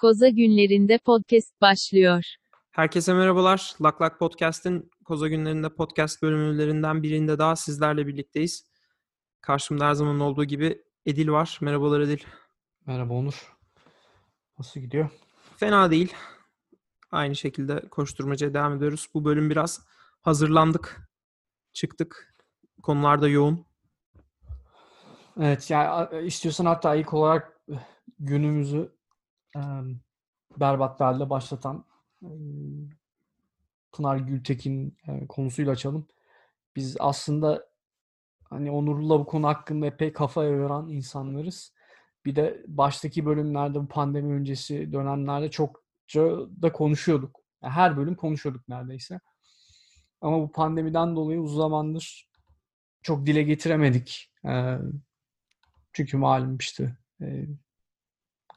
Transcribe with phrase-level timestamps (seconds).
[0.00, 2.24] Koza günlerinde podcast başlıyor.
[2.70, 3.74] Herkese merhabalar.
[3.82, 8.64] Lak Lak Podcast'in Koza günlerinde podcast bölümlerinden birinde daha sizlerle birlikteyiz.
[9.40, 11.58] Karşımda her zaman olduğu gibi Edil var.
[11.60, 12.18] Merhabalar Edil.
[12.86, 13.56] Merhaba Onur.
[14.58, 15.10] Nasıl gidiyor?
[15.56, 16.14] Fena değil.
[17.10, 19.08] Aynı şekilde koşturmacaya devam ediyoruz.
[19.14, 19.86] Bu bölüm biraz
[20.22, 21.10] hazırlandık.
[21.72, 22.34] Çıktık.
[22.82, 23.66] Konularda yoğun.
[25.40, 27.60] Evet yani istiyorsan hatta ilk olarak
[28.18, 28.99] günümüzü
[30.60, 31.84] berbat bir halde başlatan
[33.92, 34.96] Pınar Gültekin
[35.28, 36.08] konusuyla açalım.
[36.76, 37.68] Biz aslında
[38.44, 41.74] hani Onur'la bu konu hakkında epey kafa yoran insanlarız.
[42.24, 46.22] Bir de baştaki bölümlerde bu pandemi öncesi dönemlerde çokça
[46.62, 47.40] da konuşuyorduk.
[47.62, 49.20] Yani her bölüm konuşuyorduk neredeyse.
[50.20, 52.30] Ama bu pandemiden dolayı uzun zamandır
[53.02, 54.32] çok dile getiremedik.
[55.92, 56.96] Çünkü malum işte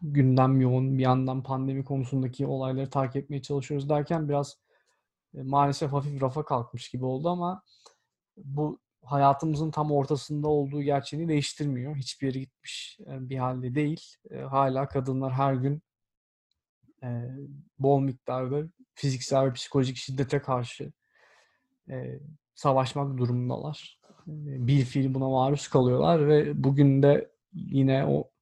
[0.03, 4.57] gündem yoğun bir yandan pandemi konusundaki olayları takip etmeye çalışıyoruz derken biraz
[5.35, 7.63] e, maalesef hafif rafa kalkmış gibi oldu ama
[8.37, 11.95] bu hayatımızın tam ortasında olduğu gerçeğini değiştirmiyor.
[11.95, 14.01] Hiçbir yere gitmiş e, bir halde değil.
[14.31, 15.81] E, hala kadınlar her gün
[17.79, 20.91] bol miktarda fiziksel ve psikolojik şiddete karşı
[22.55, 23.99] savaşmak durumundalar.
[24.27, 28.32] Bir fiil buna maruz kalıyorlar ve bugün de yine o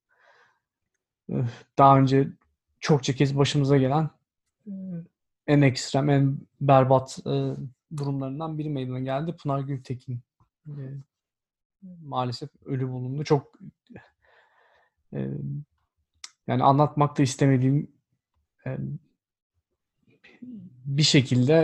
[1.77, 2.27] daha önce
[2.79, 4.09] çokça kez başımıza gelen
[4.67, 4.71] e,
[5.47, 7.55] en ekstrem, en berbat e,
[7.97, 9.35] durumlarından biri meydana geldi.
[9.43, 10.19] Pınar Gültekin
[10.67, 10.73] e,
[12.03, 13.23] maalesef ölü bulundu.
[13.23, 13.59] Çok
[15.13, 15.29] e,
[16.47, 17.91] yani anlatmak da istemediğim
[20.85, 21.57] bir şekilde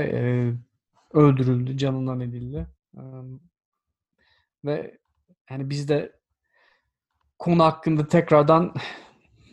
[1.13, 2.67] öldürüldü, canından edildi.
[4.65, 4.97] Ve
[5.49, 6.19] yani biz de
[7.39, 8.73] konu hakkında tekrardan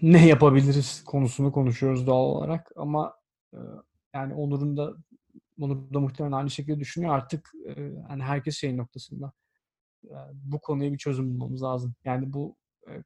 [0.02, 3.14] ne yapabiliriz konusunu konuşuyoruz doğal olarak ama
[3.54, 3.58] e,
[4.14, 4.94] yani Onur'un da
[5.60, 9.32] Onur da muhtemelen aynı şekilde düşünüyor artık e, yani herkes şeyin noktasında
[10.04, 11.94] e, bu konuya bir çözüm bulmamız lazım.
[12.04, 12.56] Yani bu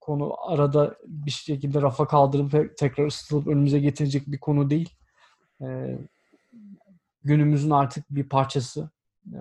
[0.01, 4.95] konu arada bir şekilde rafa kaldırıp tekrar ısıtılıp önümüze getirecek bir konu değil.
[7.25, 8.91] Günümüzün artık bir parçası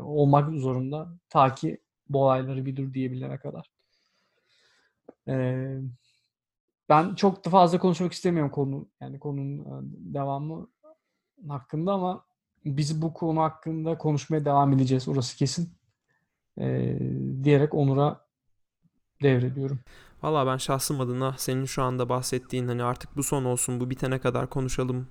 [0.02, 3.72] olmak zorunda ta ki bu olayları bir dur diyebilene kadar.
[5.28, 5.78] Ee,
[6.90, 9.66] ben çok da fazla konuşmak istemiyorum konu yani konunun
[10.14, 10.68] devamı
[11.48, 12.26] hakkında ama
[12.66, 15.08] biz bu konu hakkında konuşmaya devam edeceğiz.
[15.08, 15.78] Orası kesin.
[16.60, 17.00] Ee,
[17.44, 18.28] diyerek Onur'a
[19.24, 19.80] devrediyorum.
[20.24, 24.20] Valla ben şahsım adına senin şu anda bahsettiğin hani artık bu son olsun bu bitene
[24.20, 25.08] kadar konuşalım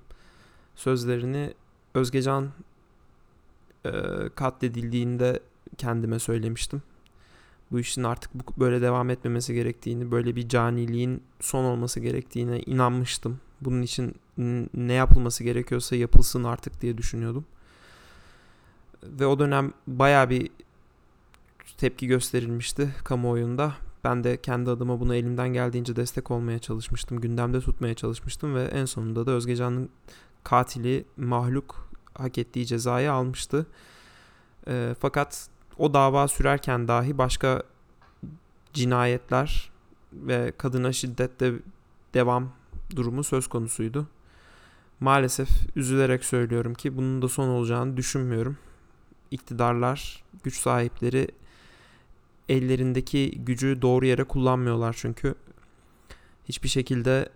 [0.75, 1.54] sözlerini
[1.94, 2.50] Özgecan
[3.84, 3.91] e,
[4.34, 5.41] katledildiğinde
[5.78, 6.82] kendime söylemiştim.
[7.72, 13.41] Bu işin artık bu, böyle devam etmemesi gerektiğini, böyle bir caniliğin son olması gerektiğine inanmıştım.
[13.60, 14.15] Bunun için
[14.75, 17.44] ne yapılması gerekiyorsa yapılsın artık diye düşünüyordum.
[19.03, 20.50] Ve o dönem baya bir
[21.78, 23.75] tepki gösterilmişti kamuoyunda.
[24.04, 27.21] Ben de kendi adıma buna elimden geldiğince destek olmaya çalışmıştım.
[27.21, 29.88] Gündemde tutmaya çalışmıştım ve en sonunda da Özgecan'ın
[30.44, 33.66] katili mahluk hak ettiği cezayı almıştı.
[34.69, 35.48] E, fakat
[35.78, 37.62] o dava sürerken dahi başka
[38.72, 39.70] cinayetler
[40.12, 41.53] ve kadına şiddette
[42.14, 42.53] devam
[42.97, 44.06] durumu söz konusuydu.
[45.00, 48.59] Maalesef üzülerek söylüyorum ki bunun da son olacağını düşünmüyorum.
[49.31, 51.28] İktidarlar, güç sahipleri
[52.48, 55.34] ellerindeki gücü doğru yere kullanmıyorlar çünkü.
[56.48, 57.28] Hiçbir şekilde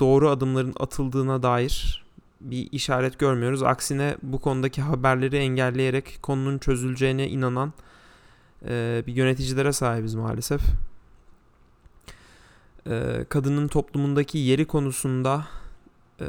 [0.00, 2.04] doğru adımların atıldığına dair
[2.40, 3.62] bir işaret görmüyoruz.
[3.62, 7.72] Aksine bu konudaki haberleri engelleyerek konunun çözüleceğine inanan
[8.68, 10.60] e, bir yöneticilere sahibiz maalesef.
[12.86, 15.46] E, kadının toplumundaki yeri konusunda
[16.20, 16.26] e,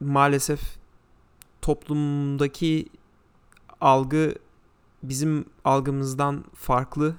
[0.00, 0.60] maalesef
[1.62, 2.88] toplumdaki
[3.80, 4.34] algı
[5.02, 7.14] bizim algımızdan farklı.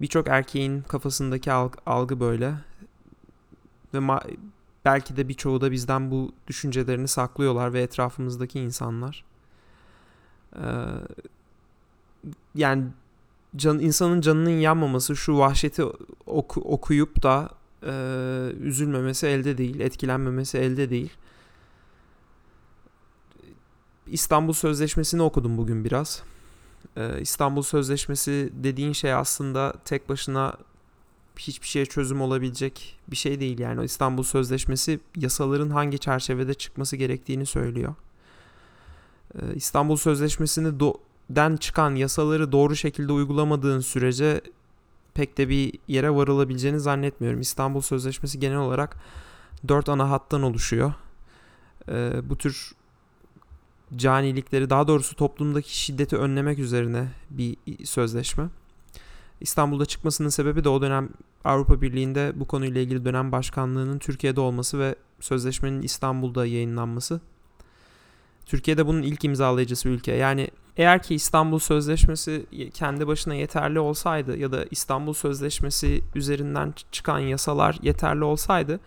[0.00, 1.52] Birçok erkeğin kafasındaki
[1.86, 2.54] algı böyle
[3.94, 4.36] ve ma-
[4.84, 9.24] belki de birçoğu da bizden bu düşüncelerini saklıyorlar ve etrafımızdaki insanlar.
[10.56, 10.60] Ee,
[12.54, 12.84] yani
[13.56, 15.84] can, insanın canının yanmaması, şu vahşeti
[16.26, 17.50] oku, okuyup da
[17.82, 17.92] e,
[18.60, 21.12] üzülmemesi elde değil, etkilenmemesi elde değil.
[24.06, 26.22] İstanbul Sözleşmesi'ni okudum bugün biraz.
[26.96, 30.56] Ee, İstanbul Sözleşmesi dediğin şey aslında tek başına
[31.40, 33.80] hiçbir şeye çözüm olabilecek bir şey değil yani.
[33.80, 37.94] O İstanbul Sözleşmesi yasaların hangi çerçevede çıkması gerektiğini söylüyor.
[39.34, 40.98] Ee, İstanbul Sözleşmesi'ni do-
[41.30, 44.40] den çıkan yasaları doğru şekilde uygulamadığın sürece
[45.14, 47.40] pek de bir yere varılabileceğini zannetmiyorum.
[47.40, 48.96] İstanbul Sözleşmesi genel olarak
[49.68, 50.92] dört ana hattan oluşuyor.
[51.88, 52.72] Ee, bu tür
[53.96, 58.48] canilikleri daha doğrusu toplumdaki şiddeti önlemek üzerine bir sözleşme.
[59.40, 61.08] İstanbul'da çıkmasının sebebi de o dönem
[61.44, 67.20] Avrupa Birliği'nde bu konuyla ilgili dönem başkanlığının Türkiye'de olması ve sözleşmenin İstanbul'da yayınlanması.
[68.46, 70.12] Türkiye'de bunun ilk imzalayıcısı ülke.
[70.12, 77.18] Yani eğer ki İstanbul Sözleşmesi kendi başına yeterli olsaydı ya da İstanbul Sözleşmesi üzerinden çıkan
[77.18, 78.80] yasalar yeterli olsaydı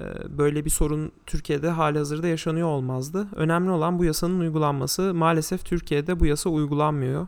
[0.00, 0.02] e,
[0.38, 3.26] böyle bir sorun Türkiye'de hali hazırda yaşanıyor olmazdı.
[3.36, 5.14] Önemli olan bu yasanın uygulanması.
[5.14, 7.26] Maalesef Türkiye'de bu yasa uygulanmıyor.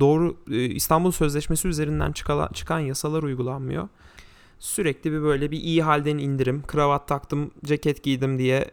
[0.00, 2.12] Doğru e, İstanbul Sözleşmesi üzerinden
[2.52, 3.88] çıkan yasalar uygulanmıyor.
[4.58, 8.70] Sürekli bir böyle bir iyi halden indirim, kravat taktım, ceket giydim diye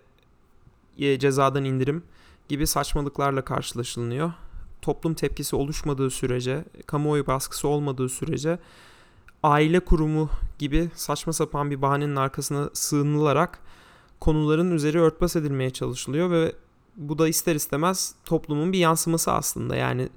[0.97, 2.03] e, cezadan indirim
[2.49, 4.33] gibi saçmalıklarla karşılaşılıyor.
[4.81, 8.59] Toplum tepkisi oluşmadığı sürece, kamuoyu baskısı olmadığı sürece
[9.43, 10.29] aile kurumu
[10.59, 13.59] gibi saçma sapan bir bahanenin arkasına sığınılarak
[14.19, 16.55] konuların üzeri örtbas edilmeye çalışılıyor ve
[16.95, 19.75] bu da ister istemez toplumun bir yansıması aslında.
[19.75, 20.09] Yani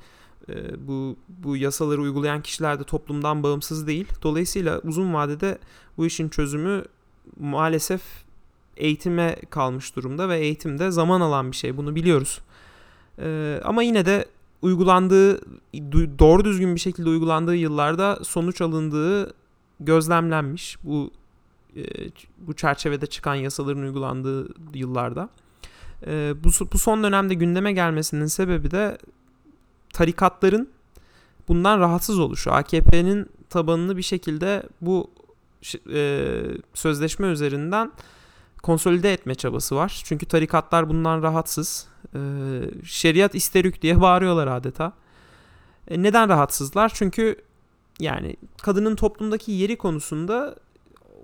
[0.78, 4.06] bu bu yasaları uygulayan kişiler de toplumdan bağımsız değil.
[4.22, 5.58] Dolayısıyla uzun vadede
[5.96, 6.84] bu işin çözümü
[7.40, 8.02] maalesef
[8.76, 11.76] eğitime kalmış durumda ve eğitimde zaman alan bir şey.
[11.76, 12.40] Bunu biliyoruz.
[13.19, 14.26] Ee, ama yine de
[14.62, 15.40] uygulandığı
[16.19, 19.34] doğru düzgün bir şekilde uygulandığı yıllarda sonuç alındığı
[19.81, 20.78] gözlemlenmiş.
[20.84, 21.10] Bu
[21.76, 21.82] e,
[22.38, 25.28] bu çerçevede çıkan yasaların uygulandığı yıllarda.
[26.06, 28.98] E, bu, bu son dönemde gündeme gelmesinin sebebi de
[29.96, 30.69] tarikatların
[31.48, 32.52] bundan rahatsız oluşu.
[32.52, 35.10] AKP'nin tabanını bir şekilde bu
[35.93, 36.43] e,
[36.75, 37.93] sözleşme üzerinden
[38.62, 40.02] konsolide etme çabası var.
[40.04, 41.88] Çünkü tarikatlar bundan rahatsız.
[42.14, 42.19] Ee,
[42.84, 44.93] şeriat isterük diye bağırıyorlar adeta.
[45.88, 46.93] E, neden rahatsızlar?
[46.94, 47.37] Çünkü
[48.00, 50.56] yani kadının toplumdaki yeri konusunda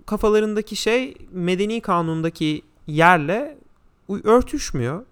[0.06, 3.58] kafalarındaki şey medeni kanundaki yerle
[4.24, 5.04] örtüşmüyor.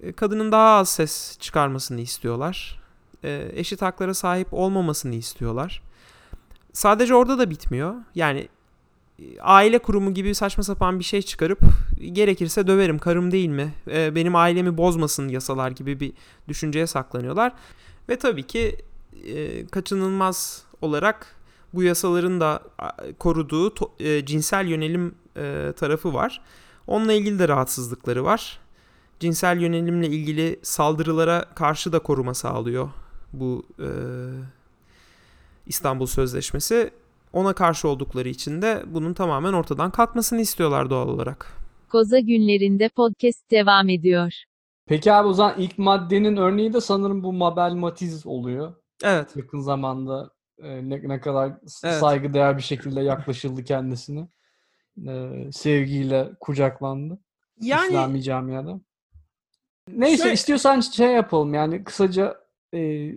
[0.00, 2.80] E, kadının daha az ses çıkarmasını istiyorlar.
[3.24, 5.82] E, eşit haklara sahip olmamasını istiyorlar.
[6.72, 7.94] Sadece orada da bitmiyor.
[8.14, 8.48] Yani
[9.40, 11.58] aile kurumu gibi saçma sapan bir şey çıkarıp
[12.12, 16.12] gerekirse döverim karım değil mi e, benim ailemi bozmasın yasalar gibi bir
[16.48, 17.52] düşünceye saklanıyorlar
[18.08, 18.76] ve tabii ki
[19.26, 21.36] e, kaçınılmaz olarak
[21.74, 22.62] bu yasaların da
[23.18, 26.42] koruduğu e, cinsel yönelim e, tarafı var
[26.86, 28.60] onunla ilgili de rahatsızlıkları var
[29.20, 32.88] cinsel yönelimle ilgili saldırılara karşı da koruma sağlıyor
[33.32, 33.88] bu e,
[35.66, 36.90] İstanbul Sözleşmesi
[37.32, 41.52] ona karşı oldukları için de bunun tamamen ortadan kalkmasını istiyorlar doğal olarak.
[41.88, 44.32] Koza günlerinde podcast devam ediyor.
[44.86, 48.74] Peki abi o zaman ilk maddenin örneği de sanırım bu Mabel Matiz oluyor.
[49.04, 49.36] Evet.
[49.36, 51.52] Yakın zamanda e, ne, ne kadar
[51.84, 51.94] evet.
[51.94, 54.28] saygıdeğer bir şekilde yaklaşıldı kendisine.
[55.08, 57.18] E, sevgiyle kucaklandı.
[57.60, 58.80] Yani, İslami camiada.
[59.88, 62.40] Neyse şöyle, istiyorsan şey yapalım yani kısaca
[62.74, 63.10] e,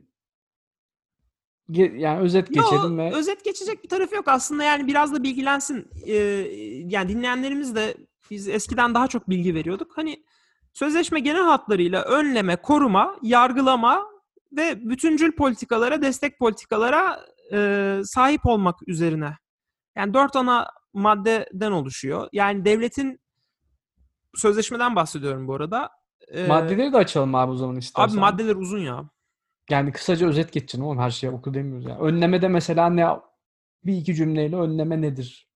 [1.70, 4.28] yani özet geçelim ve özet geçecek bir tarafı yok.
[4.28, 5.88] Aslında yani biraz da bilgilensin.
[6.08, 6.16] Ee,
[6.86, 7.98] yani dinleyenlerimiz de
[8.32, 9.98] biz eskiden daha çok bilgi veriyorduk.
[9.98, 10.24] Hani
[10.74, 14.06] sözleşme genel hatlarıyla önleme koruma yargılama
[14.52, 19.38] ve bütüncül politikalara destek politikalara e, sahip olmak üzerine.
[19.96, 22.30] Yani dört ana maddeden oluşuyor.
[22.34, 23.20] Yani devletin
[24.36, 25.90] sözleşmeden bahsediyorum bu arada
[26.32, 29.10] ee, maddeleri de açalım abi o zaman istersen abi maddeler uzun ya
[29.70, 32.00] yani kısaca özet geçeceğim oğlum her şeyi oku demiyoruz yani.
[32.00, 33.08] Önlemede mesela ne
[33.86, 35.50] bir iki cümleyle önleme nedir?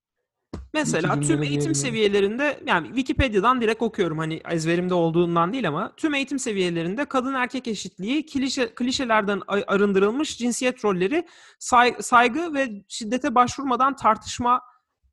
[0.74, 1.76] Mesela tüm eğitim diyelim.
[1.76, 7.68] seviyelerinde yani Wikipedia'dan direkt okuyorum hani ezberimde olduğundan değil ama tüm eğitim seviyelerinde kadın erkek
[7.68, 11.28] eşitliği, klişe, klişelerden arındırılmış cinsiyet rolleri,
[11.60, 14.62] say, saygı ve şiddete başvurmadan tartışma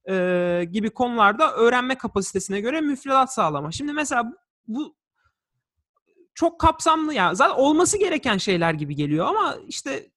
[0.09, 3.73] e, gibi konularda öğrenme kapasitesine göre müfredat sağlama.
[3.73, 4.33] Şimdi mesela
[4.69, 5.00] bu
[6.41, 7.35] çok kapsamlı ya.
[7.35, 10.11] Zaten olması gereken şeyler gibi geliyor ama işte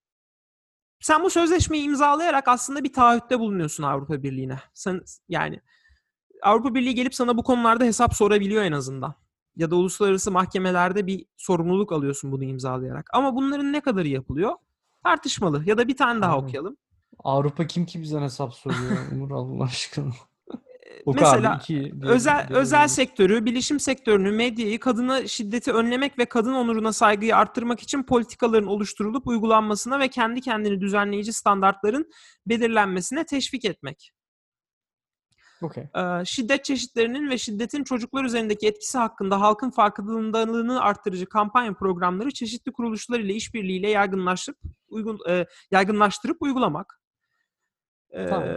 [1.00, 4.60] sen bu sözleşmeyi imzalayarak aslında bir taahhütte bulunuyorsun Avrupa Birliği'ne.
[4.74, 5.60] Sen yani
[6.44, 9.16] Avrupa Birliği gelip sana bu konularda hesap sorabiliyor en azından.
[9.56, 13.10] Ya da uluslararası mahkemelerde bir sorumluluk alıyorsun bunu imzalayarak.
[13.14, 14.54] Ama bunların ne kadarı yapılıyor?
[15.04, 15.64] Tartışmalı.
[15.66, 16.78] Ya da bir tane daha okuyalım.
[17.24, 20.14] Avrupa kim ki bizden hesap soruyor Umur Allah aşkına.
[21.06, 26.54] O Mesela iki, özel bir, özel sektörü, bilişim sektörünü, medyayı, kadına şiddeti önlemek ve kadın
[26.54, 32.12] onuruna saygıyı arttırmak için politikaların oluşturulup uygulanmasına ve kendi kendini düzenleyici standartların
[32.48, 34.12] belirlenmesine teşvik etmek.
[35.62, 35.84] Okay.
[35.96, 42.72] Ee, şiddet çeşitlerinin ve şiddetin çocuklar üzerindeki etkisi hakkında halkın farkındalığını arttırıcı kampanya programları çeşitli
[42.72, 47.00] kuruluşlar ile işbirliğiyle yaygınlaştırıp uygun e, yaygınlaştırıp uygulamak.
[48.12, 48.50] Ee, tamam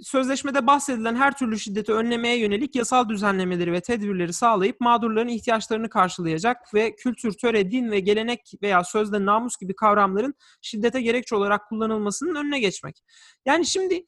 [0.00, 6.74] sözleşmede bahsedilen her türlü şiddeti önlemeye yönelik yasal düzenlemeleri ve tedbirleri sağlayıp mağdurların ihtiyaçlarını karşılayacak
[6.74, 12.34] ve kültür, töre, din ve gelenek veya sözde namus gibi kavramların şiddete gerekçe olarak kullanılmasının
[12.34, 13.02] önüne geçmek.
[13.46, 14.06] Yani şimdi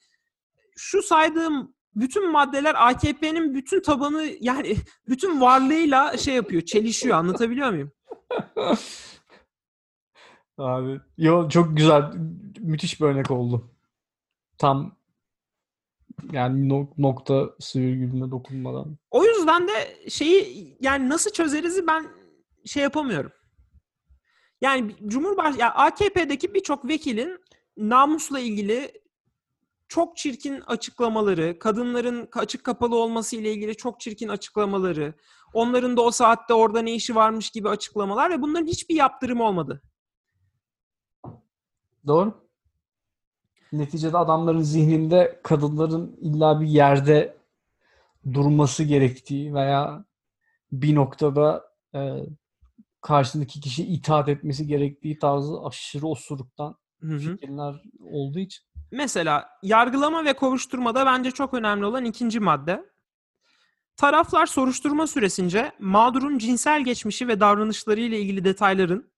[0.76, 4.76] şu saydığım bütün maddeler AKP'nin bütün tabanı yani
[5.09, 7.16] bütün varlığıyla şey yapıyor, çelişiyor.
[7.16, 7.92] Anlatabiliyor muyum?
[10.59, 12.12] Abi yo çok güzel
[12.59, 13.70] müthiş bir örnek oldu.
[14.59, 15.00] Tam
[16.33, 18.99] yani no- nokta virgülüne dokunmadan.
[19.11, 22.07] O yüzden de şeyi yani nasıl çözerizi ben
[22.65, 23.33] şey yapamıyorum.
[24.61, 27.41] Yani Cumhurbaş ya AKP'deki birçok vekilin
[27.77, 28.93] namusla ilgili
[29.89, 35.15] çok çirkin açıklamaları, kadınların açık kapalı olması ile ilgili çok çirkin açıklamaları,
[35.55, 39.83] onların da o saatte orada ne işi varmış gibi açıklamalar ve bunların hiçbir yaptırım olmadı.
[42.07, 42.50] Doğru.
[43.73, 47.37] Neticede adamların zihninde kadınların illa bir yerde
[48.33, 50.05] durması gerektiği veya
[50.73, 52.00] bir noktada e,
[53.00, 58.65] karşısındaki kişi itaat etmesi gerektiği tarzı aşırı osuruktan fikirler olduğu için.
[58.93, 62.91] Mesela yargılama ve kovuşturmada bence çok önemli olan ikinci madde.
[63.97, 69.10] Taraflar soruşturma süresince mağdurun cinsel geçmişi ve davranışları ile ilgili detayların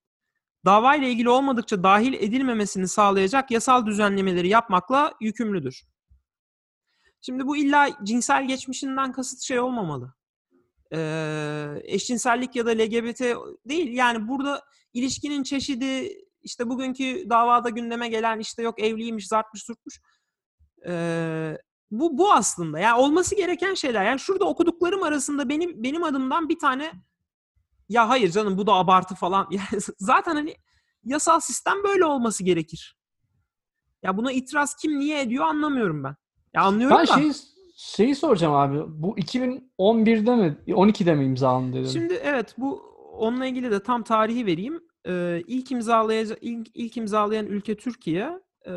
[0.65, 5.83] dava ile ilgili olmadıkça dahil edilmemesini sağlayacak yasal düzenlemeleri yapmakla yükümlüdür.
[7.21, 10.13] Şimdi bu illa cinsel geçmişinden kasıt şey olmamalı.
[10.93, 13.21] Ee, eşcinsellik ya da LGBT
[13.65, 13.93] değil.
[13.93, 20.01] Yani burada ilişkinin çeşidi işte bugünkü davada gündeme gelen işte yok evliymiş, zartmış, surtmuş.
[20.87, 21.57] Ee,
[21.91, 22.79] bu bu aslında.
[22.79, 24.05] Yani olması gereken şeyler.
[24.05, 26.91] Yani şurada okuduklarım arasında benim benim adımdan bir tane
[27.93, 29.47] ya hayır canım bu da abartı falan.
[29.51, 30.55] Yani zaten hani
[31.03, 32.97] yasal sistem böyle olması gerekir.
[34.03, 36.15] Ya buna itiraz kim niye ediyor anlamıyorum ben.
[36.53, 37.13] Ya anlıyorum Ben da.
[37.13, 37.33] şeyi,
[37.75, 38.79] şeyi soracağım abi.
[38.87, 41.89] Bu 2011'de mi 12'de mi imzalandı dedim.
[41.93, 42.81] Şimdi evet bu
[43.13, 44.79] onunla ilgili de tam tarihi vereyim.
[45.07, 48.39] Ee, ilk imzalayacak ilk, ilk imzalayan ülke Türkiye.
[48.65, 48.71] Ee,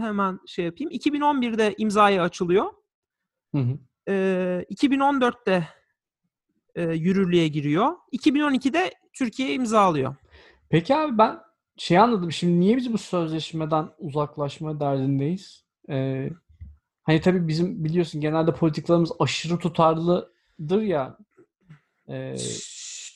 [0.00, 0.90] hemen şey yapayım.
[0.92, 2.66] 2011'de imzaya açılıyor.
[3.54, 3.78] Hı hı.
[4.08, 5.68] Ee, 2014'te
[6.74, 7.92] e, yürürlüğe giriyor.
[8.12, 10.14] 2012'de Türkiye imzalıyor.
[10.68, 11.40] Peki abi ben
[11.76, 12.32] şey anladım.
[12.32, 15.64] Şimdi niye biz bu sözleşmeden uzaklaşma derdindeyiz?
[15.88, 16.30] Ee,
[17.02, 21.18] hani tabii bizim biliyorsun genelde politikalarımız aşırı tutarlıdır ya.
[22.08, 22.36] Ee,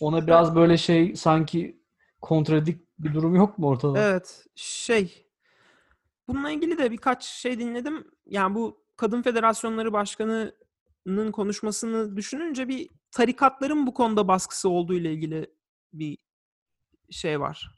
[0.00, 1.80] ona biraz böyle şey sanki
[2.20, 3.98] kontradik bir durum yok mu ortada?
[3.98, 5.26] Evet, şey.
[6.28, 8.04] Bununla ilgili de birkaç şey dinledim.
[8.26, 15.46] Yani bu Kadın Federasyonları Başkanı'nın konuşmasını düşününce bir tarikatların bu konuda baskısı olduğu ile ilgili
[15.92, 16.18] bir
[17.10, 17.70] şey var.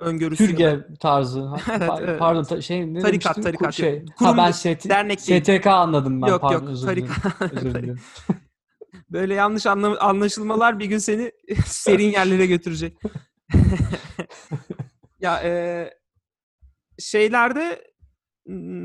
[0.00, 0.46] Öngörüsü.
[0.46, 1.50] Türkiye tarzı.
[1.70, 2.18] Evet, evet.
[2.18, 3.40] Pardon ta- şey ne Tarikat, demiştin?
[3.40, 3.74] Ku- tarikat.
[3.74, 4.04] Şey.
[4.18, 5.20] Kurum ha ben ST, dernek.
[5.20, 6.26] STK anladım ben.
[6.26, 7.42] Yok Pardon yok, özür tarikat.
[7.52, 8.00] Özür dilerim.
[9.10, 11.32] Böyle yanlış anla- anlaşılmalar bir gün seni
[11.66, 12.96] serin yerlere götürecek.
[15.20, 15.84] ya e,
[16.98, 17.84] şeylerde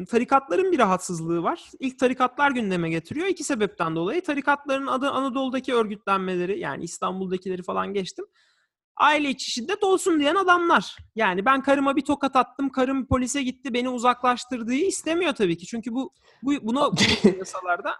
[0.09, 1.71] tarikatların bir rahatsızlığı var.
[1.79, 3.27] İlk tarikatlar gündeme getiriyor.
[3.27, 4.23] İki sebepten dolayı.
[4.23, 8.25] Tarikatların adı Anadolu'daki örgütlenmeleri yani İstanbul'dakileri falan geçtim.
[8.95, 10.97] Aile içi şiddet olsun diyen adamlar.
[11.15, 15.65] Yani ben karıma bir tokat attım, karım polise gitti, beni uzaklaştırdığı istemiyor tabii ki.
[15.65, 16.91] Çünkü bu, bu buna
[17.23, 17.95] bu yasalarda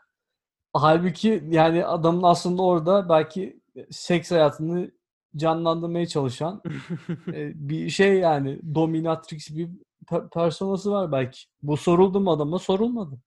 [0.74, 4.92] Halbuki yani adamın aslında orada belki seks hayatını
[5.36, 6.62] canlandırmaya çalışan
[7.28, 9.70] e, bir şey yani dominatrix bir
[10.34, 11.40] personası var belki.
[11.64, 12.60] Bu soruldu mu adama?
[12.60, 13.20] Sorulmadı.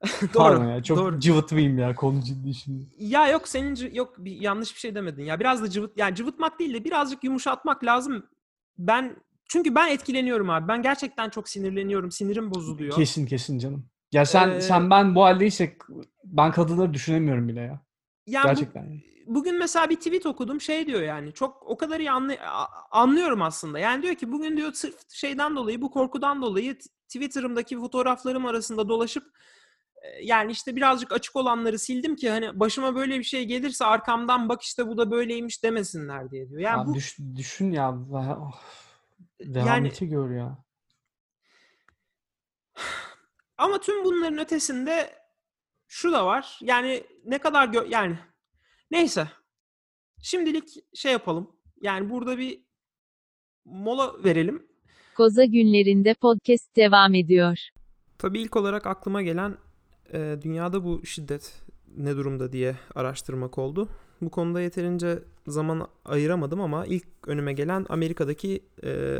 [0.34, 1.20] Pardon ya çok doğru.
[1.20, 2.84] cıvıtmayayım ya konu ciddi şimdi.
[2.98, 5.40] Ya yok senin cı- yok bir yanlış bir şey demedin ya.
[5.40, 8.26] Biraz da cıvıt yani cıvıtmak değil de birazcık yumuşatmak lazım.
[8.78, 9.16] Ben
[9.48, 10.68] çünkü ben etkileniyorum abi.
[10.68, 12.10] Ben gerçekten çok sinirleniyorum.
[12.10, 12.94] Sinirim bozuluyor.
[12.96, 13.86] Kesin kesin canım.
[14.12, 15.80] Ya sen Ee, sen ben bu haldeysek
[16.24, 17.80] ben kadınları düşünemiyorum bile ya.
[18.26, 18.80] Yani bu- Gerçekten.
[18.84, 19.04] yani.
[19.26, 23.42] bugün mesela bir tweet okudum şey diyor yani çok o kadar iyi anlay- a- anlıyorum
[23.42, 23.78] aslında.
[23.78, 26.78] Yani diyor ki bugün diyor sırf şeyden dolayı bu korkudan dolayı
[27.08, 29.24] Twitter'ımdaki fotoğraflarım arasında dolaşıp
[30.02, 34.48] e, yani işte birazcık açık olanları sildim ki hani başıma böyle bir şey gelirse arkamdan
[34.48, 36.60] bak işte bu da böyleymiş demesinler diye diyor.
[36.60, 37.90] Yani Ya bu düş- düşün ya.
[37.90, 38.54] Of,
[39.66, 40.58] yani gör ya.
[43.58, 45.25] ama tüm bunların ötesinde
[45.88, 46.58] şu da var.
[46.62, 48.18] Yani ne kadar gö- yani
[48.90, 49.28] neyse.
[50.22, 51.50] Şimdilik şey yapalım.
[51.80, 52.60] Yani burada bir
[53.64, 54.66] mola verelim.
[55.16, 57.58] Koza günlerinde podcast devam ediyor.
[58.18, 59.56] Tabii ilk olarak aklıma gelen
[60.12, 61.62] e, dünyada bu şiddet
[61.96, 63.88] ne durumda diye araştırmak oldu.
[64.20, 69.18] Bu konuda yeterince zaman ayıramadım ama ilk önüme gelen Amerika'daki e,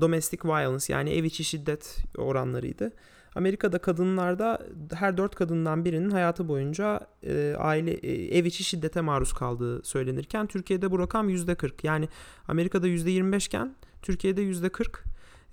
[0.00, 2.92] domestic violence yani ev içi şiddet oranlarıydı.
[3.34, 4.58] Amerika'da kadınlarda
[4.94, 10.46] her dört kadından birinin hayatı boyunca e, aile e, ev içi şiddete maruz kaldığı söylenirken
[10.46, 11.84] Türkiye'de bu rakam yüzde 40.
[11.84, 12.08] Yani
[12.48, 15.04] Amerika'da yüzde 25 iken Türkiye'de yüzde 40.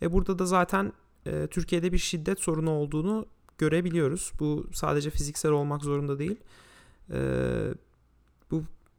[0.02, 0.94] E, burada da zaten
[1.26, 3.26] e, Türkiye'de bir şiddet sorunu olduğunu
[3.58, 4.32] görebiliyoruz.
[4.40, 6.40] Bu sadece fiziksel olmak zorunda değil.
[7.14, 7.20] E,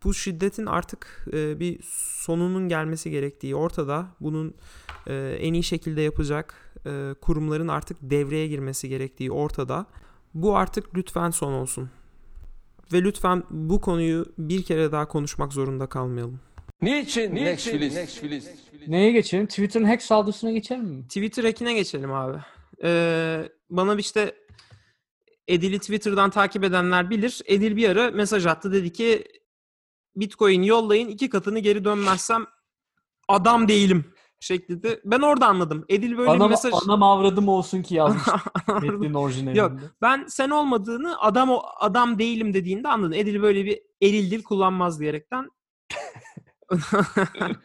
[0.05, 4.07] bu şiddetin artık e, bir sonunun gelmesi gerektiği ortada.
[4.21, 4.55] Bunun
[5.07, 9.87] e, en iyi şekilde yapacak e, kurumların artık devreye girmesi gerektiği ortada.
[10.35, 11.91] Bu artık lütfen son olsun.
[12.93, 16.41] Ve lütfen bu konuyu bir kere daha konuşmak zorunda kalmayalım.
[16.83, 17.97] Niçin, Netflix?
[18.89, 19.47] Neye geçelim?
[19.47, 21.03] Twitter'ın hack saldırısına geçelim mi?
[21.03, 22.39] Twitter hackine geçelim abi.
[22.85, 24.35] Ee, bana işte
[25.49, 27.43] Edil'i Twitter'dan takip edenler bilir.
[27.47, 28.73] Edil bir ara mesaj attı.
[28.73, 29.25] Dedi ki
[30.17, 32.47] Bitcoin yollayın iki katını geri dönmezsem
[33.29, 35.01] adam değilim şeklinde.
[35.05, 35.85] Ben orada anladım.
[35.89, 36.73] Edil böyle Anam, bir mesaj...
[36.85, 38.23] anam avradım olsun ki yazmış.
[38.83, 39.59] Metnin orijinalinde.
[39.59, 43.13] Yok ben sen olmadığını adam o adam değilim dediğinde anladım.
[43.13, 45.51] Edil böyle bir eril dil kullanmaz diyerekten.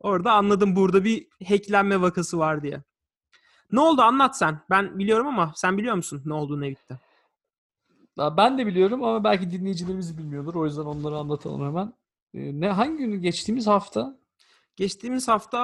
[0.00, 2.82] Orada anladım burada bir hacklenme vakası var diye.
[3.72, 4.60] Ne oldu anlat sen.
[4.70, 6.98] Ben biliyorum ama sen biliyor musun ne olduğunu Evit'te?
[8.18, 10.54] Ben de biliyorum ama belki dinleyicilerimiz bilmiyordur.
[10.54, 11.92] O yüzden onları anlatalım hemen.
[12.34, 14.18] Ee, Ne hangi günü geçtiğimiz hafta?
[14.76, 15.58] Geçtiğimiz hafta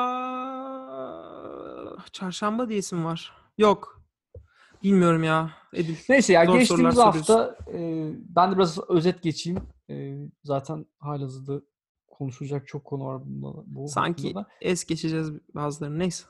[2.13, 3.33] çarşamba diyesim var.
[3.59, 4.03] Yok.
[4.83, 5.51] Bilmiyorum ya.
[5.73, 5.97] Edil.
[6.09, 9.59] Neyse ya Zor geçtiğimiz hafta e, ben de biraz özet geçeyim.
[9.91, 11.61] E, zaten halihazırda
[12.09, 14.49] konuşulacak çok konu var bunda, bu Sanki hakkında da.
[14.61, 15.99] es geçeceğiz bazılarını.
[15.99, 16.25] Neyse.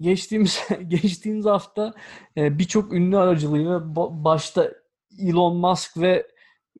[0.00, 1.94] Geçtiğimiz geçtiğimiz hafta
[2.36, 4.72] e, birçok ünlü aracılığıyla ba- başta
[5.18, 6.26] Elon Musk ve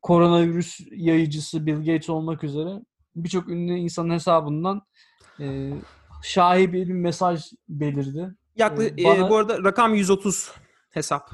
[0.03, 2.81] koronavirüs yayıcısı Bill Gates olmak üzere
[3.17, 4.83] birçok ünlü insanın hesabından
[5.41, 5.71] e,
[6.23, 8.35] şaibeli bir mesaj belirdi.
[8.57, 10.51] Yaklaşık Ee, bana- bu arada rakam 130
[10.91, 11.31] hesap.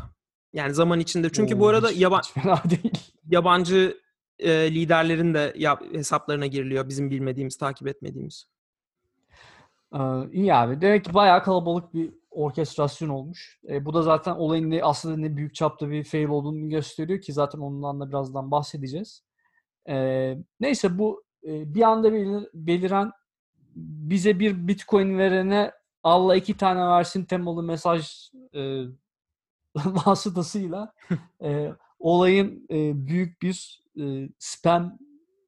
[0.52, 1.32] Yani zaman içinde.
[1.32, 2.92] Çünkü bu Oo, arada hiç- yaban, hiç fena değil.
[3.30, 3.98] yabancı
[4.38, 6.88] e, liderlerin de ya, hesaplarına giriliyor.
[6.88, 8.46] Bizim bilmediğimiz, takip etmediğimiz.
[9.94, 9.98] Ee,
[10.32, 10.80] iyi abi.
[10.80, 13.60] Demek ki bayağı kalabalık bir orkestrasyon olmuş.
[13.68, 17.32] E, bu da zaten olayın ne, aslında ne büyük çapta bir fail olduğunu gösteriyor ki
[17.32, 19.22] zaten ondan da birazdan bahsedeceğiz.
[19.88, 23.12] Ee, neyse bu e, bir anda belir- beliren
[23.76, 28.82] bize bir bitcoin verene Allah iki tane versin temalı mesaj e,
[29.76, 30.92] vasıtasıyla
[31.42, 34.98] e, olayın e, büyük bir e, spam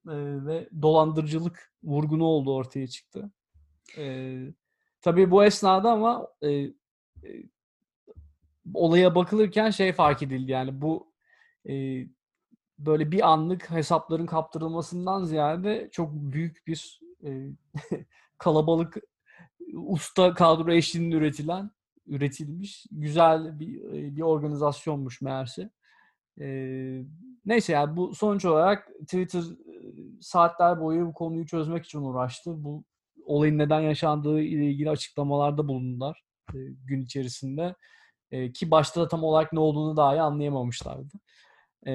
[0.09, 0.15] e,
[0.47, 3.31] ve dolandırıcılık vurgunu olduğu ortaya çıktı.
[3.99, 4.37] E,
[5.07, 6.73] tabii bu esnada ama e, e,
[8.75, 11.13] olaya bakılırken şey fark edildi yani bu
[11.69, 11.75] e,
[12.79, 17.51] böyle bir anlık hesapların kaptırılmasından ziyade çok büyük bir e,
[18.39, 18.97] kalabalık
[19.75, 21.71] usta kadro eşliğinde üretilen
[22.07, 25.71] üretilmiş güzel bir e, bir organizasyonmuş meğerse.
[26.41, 26.47] E,
[27.45, 29.75] neyse yani bu sonuç olarak Twitter e,
[30.21, 32.65] saatler boyu bu konuyu çözmek için uğraştı.
[32.65, 32.85] Bu
[33.27, 36.23] olayın neden yaşandığı ile ilgili açıklamalarda bulundular
[36.55, 37.75] e, gün içerisinde.
[38.31, 41.15] E, ki başta da tam olarak ne olduğunu dahi anlayamamışlardı.
[41.87, 41.93] E,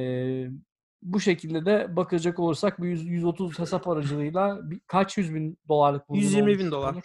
[1.02, 6.10] bu şekilde de bakacak olursak bir 100 130 hesap aracılığıyla bir, kaç yüz bin dolarlık
[6.10, 6.94] vurgun 120 bin dolar.
[6.94, 7.04] Onur?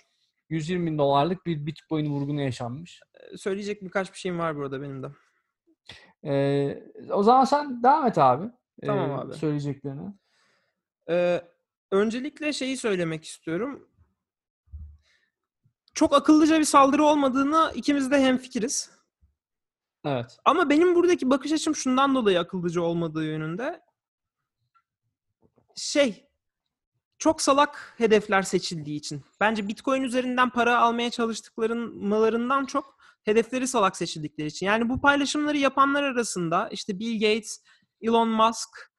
[0.48, 3.00] 120 bin dolarlık bir bitcoin vurgunu yaşanmış.
[3.36, 5.08] Söyleyecek birkaç bir şeyim var burada benim de.
[6.24, 8.50] Ee, o zaman sen devam et abi.
[8.86, 9.34] Tamam ee, abi.
[9.34, 10.14] Söyleyeceklerini.
[11.10, 11.42] Ee,
[11.90, 13.88] öncelikle şeyi söylemek istiyorum.
[15.96, 18.90] Çok akıllıca bir saldırı olmadığını ikimiz de hemfikiriz.
[20.04, 20.38] Evet.
[20.44, 23.80] Ama benim buradaki bakış açım şundan dolayı akıllıca olmadığı yönünde.
[25.74, 26.28] Şey,
[27.18, 29.22] çok salak hedefler seçildiği için.
[29.40, 34.66] Bence Bitcoin üzerinden para almaya çalıştıklarından çok hedefleri salak seçildikleri için.
[34.66, 37.62] Yani bu paylaşımları yapanlar arasında işte Bill Gates,
[38.00, 38.92] Elon Musk,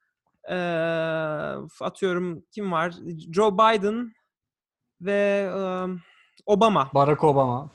[0.49, 0.55] eee,
[1.81, 2.95] atıyorum kim var?
[3.33, 4.13] Joe Biden
[5.01, 5.97] ve eee,
[6.45, 6.89] Obama.
[6.93, 7.69] Barack Obama.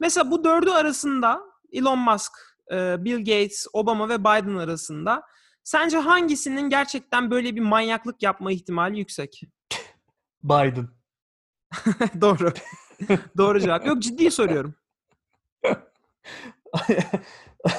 [0.00, 1.40] Mesela bu dördü arasında
[1.72, 2.32] Elon Musk,
[2.72, 5.22] e, Bill Gates, Obama ve Biden arasında
[5.64, 9.42] sence hangisinin gerçekten böyle bir manyaklık yapma ihtimali yüksek?
[10.42, 10.88] Biden.
[12.20, 12.52] Doğru.
[13.36, 13.86] Doğru cevap.
[13.86, 14.74] Yok ciddi soruyorum.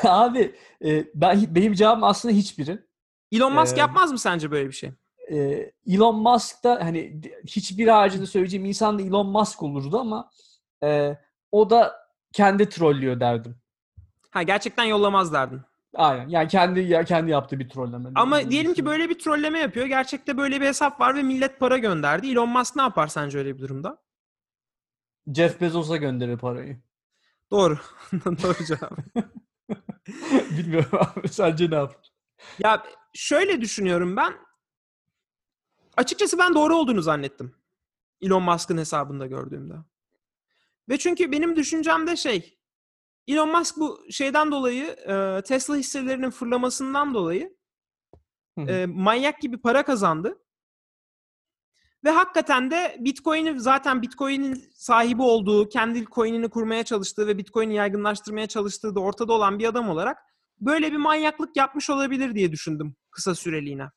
[0.03, 2.79] abi e, ben benim cevabım aslında hiçbiri.
[3.31, 4.91] Elon Musk Ee, yapmaz mı sence böyle bir şey?
[5.87, 10.29] Elon Musk da hani hiçbir haricinde söyleyeceğim insan da Elon Musk olurdu ama
[10.83, 11.17] e,
[11.51, 11.95] o da
[12.33, 13.55] kendi trollüyor derdim.
[14.31, 15.61] Ha gerçekten yollamaz derdin.
[15.95, 16.29] Aynen.
[16.29, 18.09] Yani kendi ya kendi yaptığı bir trolleme.
[18.15, 19.85] Ama diyelim ki böyle bir trolleme yapıyor.
[19.85, 22.31] Gerçekte böyle bir hesap var ve millet para gönderdi.
[22.31, 23.97] Elon Musk ne yapar sence öyle bir durumda?
[25.35, 26.77] Jeff Bezos'a gönderir parayı.
[27.51, 27.77] Doğru.
[28.13, 28.97] Doğru cevap.
[30.57, 31.27] Bilmiyorum abi.
[31.29, 32.11] Sence ne yapar?
[32.59, 34.33] Ya şöyle düşünüyorum ben.
[35.97, 37.55] Açıkçası ben doğru olduğunu zannettim.
[38.21, 39.73] Elon Musk'ın hesabında gördüğümde.
[40.89, 42.57] Ve çünkü benim düşüncemde şey
[43.27, 47.57] Elon Musk bu şeyden dolayı e, Tesla hisselerinin fırlamasından dolayı
[48.57, 50.37] e, manyak gibi para kazandı.
[52.03, 58.47] Ve hakikaten de Bitcoin'i zaten Bitcoin'in sahibi olduğu, kendi coin'ini kurmaya çalıştığı ve Bitcoin'i yaygınlaştırmaya
[58.47, 60.17] çalıştığı da ortada olan bir adam olarak
[60.59, 63.89] böyle bir manyaklık yapmış olabilir diye düşündüm kısa süreliğine.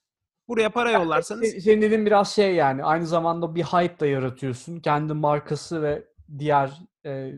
[0.48, 1.42] Buraya para yollarsanız.
[1.44, 4.80] Se- Senin dediğin biraz şey yani aynı zamanda bir hype da yaratıyorsun.
[4.80, 6.04] Kendi markası ve
[6.38, 6.72] diğer
[7.06, 7.32] e,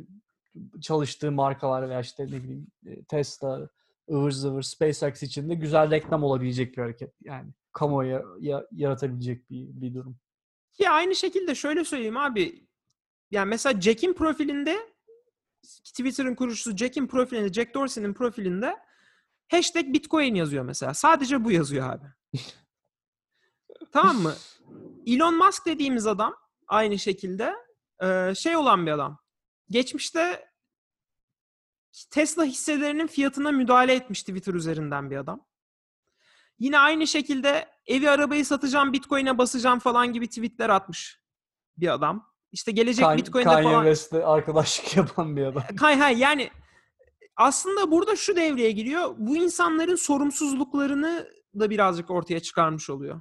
[0.81, 3.69] çalıştığı markalar veya işte ne bileyim e, Tesla,
[4.11, 7.15] ıvır zıvır, SpaceX için de güzel reklam olabilecek bir hareket.
[7.25, 10.17] Yani kamuoya ya- yaratabilecek bir, bir durum.
[10.73, 12.67] Ki aynı şekilde şöyle söyleyeyim abi.
[13.31, 14.77] Yani mesela Jack'in profilinde
[15.85, 18.77] Twitter'ın kurucusu Jack'in profilinde, Jack Dorsey'nin profilinde
[19.51, 20.95] hashtag Bitcoin yazıyor mesela.
[20.95, 22.05] Sadece bu yazıyor abi.
[23.97, 24.35] tamam mı?
[25.07, 26.35] Elon Musk dediğimiz adam
[26.69, 27.55] aynı şekilde
[28.03, 29.19] e, şey olan bir adam.
[29.71, 30.49] Geçmişte
[32.11, 35.47] Tesla hisselerinin fiyatına müdahale etmiş Twitter üzerinden bir adam.
[36.59, 41.21] Yine aynı şekilde evi arabayı satacağım Bitcoin'e basacağım falan gibi tweetler atmış
[41.77, 42.33] bir adam.
[42.53, 43.85] İşte gelecek Kan- Bitcoin'de Kanye falan.
[43.85, 45.63] West'le arkadaşlık yapan bir adam.
[45.77, 46.51] Kay hay yani
[47.37, 49.15] aslında burada şu devreye giriyor.
[49.19, 51.29] Bu insanların sorumsuzluklarını
[51.59, 53.21] da birazcık ortaya çıkarmış oluyor.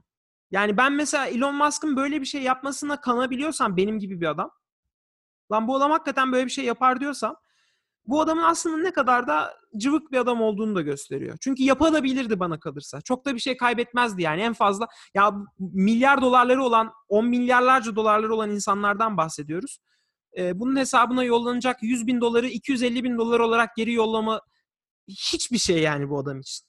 [0.56, 4.52] Yani ben mesela Elon Musk'ın böyle bir şey yapmasına kanabiliyorsam benim gibi bir adam.
[5.52, 7.36] Lan bu adam hakikaten böyle bir şey yapar diyorsam
[8.08, 11.38] bu adamın aslında ne kadar da cıvık bir adam olduğunu da gösteriyor.
[11.42, 13.02] Çünkü yapabilirdi bana kalırsa.
[13.02, 14.42] Çok da bir şey kaybetmezdi yani.
[14.42, 19.80] En fazla ya milyar dolarları olan, on milyarlarca dolarları olan insanlardan bahsediyoruz.
[20.38, 24.42] Ee, bunun hesabına yollanacak 100 bin doları 250 bin dolar olarak geri yollama
[25.08, 26.66] hiçbir şey yani bu adam için.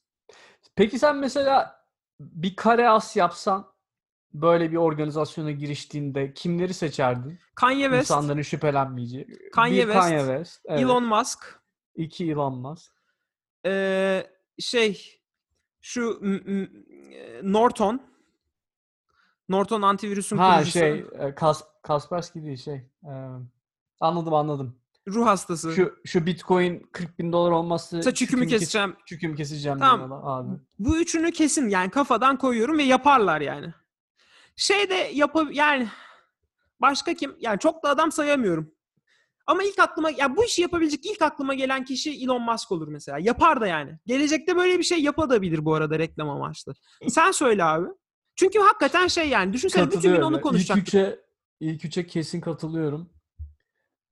[0.76, 1.76] Peki sen mesela
[2.20, 3.75] bir kare as yapsan
[4.34, 7.38] böyle bir organizasyona giriştiğinde kimleri seçerdin?
[7.54, 9.26] Kanye West, İnsanların şüphelenmeyeceği.
[9.52, 10.60] Kanye bir West, Kanye West.
[10.68, 10.80] evet.
[10.80, 11.60] Elon Musk,
[11.94, 12.92] İki Elon Musk.
[13.66, 14.26] ee,
[14.58, 15.20] şey
[15.80, 16.20] şu
[17.42, 18.02] Norton
[19.48, 20.78] Norton antivirüsün Ha kurucusu.
[20.78, 22.74] şey e, Kas Kaspersky değil şey.
[22.74, 23.12] e,
[24.00, 24.78] anladım anladım.
[25.08, 25.72] Ruh hastası.
[25.72, 28.96] Şu şu Bitcoin 40 bin dolar olmazsa Saç çükümü kes- keseceğim.
[29.06, 30.12] çükümü keseceğim Tamam.
[30.24, 30.58] abi.
[30.78, 33.74] Bu üçünü kesin yani kafadan koyuyorum ve yaparlar yani.
[34.56, 35.88] Şey de yap yani
[36.80, 37.36] başka kim?
[37.40, 38.72] Yani çok da adam sayamıyorum.
[39.46, 43.18] Ama ilk aklıma ya bu işi yapabilecek ilk aklıma gelen kişi Elon Musk olur mesela.
[43.18, 43.98] Yapar da yani.
[44.06, 46.74] Gelecekte böyle bir şey yapabilir bu arada reklam amaçlı.
[47.08, 47.86] Sen söyle abi.
[48.36, 50.38] Çünkü hakikaten şey yani düşünsene bütün gün onu ya.
[50.38, 50.88] İlk konuşacaktık.
[50.88, 51.20] üçe,
[51.60, 53.10] ilk üçe kesin katılıyorum.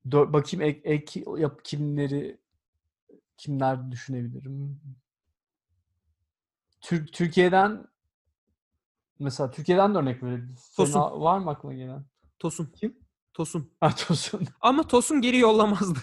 [0.09, 2.40] Dö- bakayım ek, ek yap kimleri
[3.37, 4.80] kimler düşünebilirim.
[6.80, 7.87] Türk Türkiye'den
[9.18, 10.61] mesela Türkiye'den de örnek verebiliriz.
[10.61, 11.00] Senin Tosun.
[11.00, 12.05] a- var mı aklına gelen?
[12.38, 12.72] Tosun.
[12.77, 12.98] Kim?
[13.33, 13.72] Tosun.
[13.81, 14.40] Ha Tosun.
[14.61, 15.98] Ama Tosun geri yollamazdı.